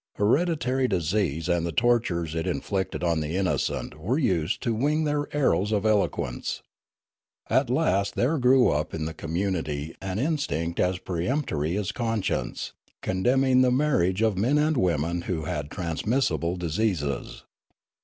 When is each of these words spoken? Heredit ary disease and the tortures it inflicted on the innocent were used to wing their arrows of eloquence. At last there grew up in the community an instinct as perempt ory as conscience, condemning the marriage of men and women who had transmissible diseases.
Heredit 0.17 0.67
ary 0.67 0.87
disease 0.87 1.47
and 1.47 1.63
the 1.63 1.71
tortures 1.71 2.33
it 2.33 2.47
inflicted 2.47 3.03
on 3.03 3.19
the 3.19 3.35
innocent 3.37 3.93
were 3.99 4.17
used 4.17 4.59
to 4.63 4.73
wing 4.73 5.03
their 5.03 5.27
arrows 5.31 5.71
of 5.71 5.85
eloquence. 5.85 6.63
At 7.51 7.69
last 7.69 8.15
there 8.15 8.39
grew 8.39 8.69
up 8.69 8.95
in 8.95 9.05
the 9.05 9.13
community 9.13 9.93
an 10.01 10.17
instinct 10.17 10.79
as 10.79 10.97
perempt 10.97 11.51
ory 11.51 11.77
as 11.77 11.91
conscience, 11.91 12.73
condemning 13.03 13.61
the 13.61 13.69
marriage 13.69 14.23
of 14.23 14.39
men 14.39 14.57
and 14.57 14.75
women 14.75 15.21
who 15.29 15.45
had 15.45 15.69
transmissible 15.69 16.55
diseases. 16.55 17.43